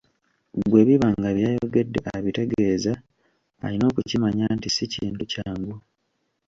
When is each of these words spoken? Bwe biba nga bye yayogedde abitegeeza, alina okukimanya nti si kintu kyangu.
Bwe 0.69 0.81
biba 0.87 1.07
nga 1.17 1.29
bye 1.35 1.45
yayogedde 1.49 1.99
abitegeeza, 2.15 2.93
alina 3.65 3.85
okukimanya 3.91 4.45
nti 4.55 4.69
si 4.75 4.85
kintu 4.93 5.23
kyangu. 5.31 5.75